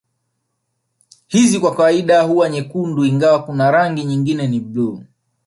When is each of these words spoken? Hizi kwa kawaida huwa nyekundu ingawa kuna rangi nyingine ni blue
Hizi 1.27 1.59
kwa 1.59 1.75
kawaida 1.75 2.21
huwa 2.21 2.49
nyekundu 2.49 3.05
ingawa 3.05 3.43
kuna 3.43 3.71
rangi 3.71 4.03
nyingine 4.03 4.47
ni 4.47 4.59
blue 4.59 5.03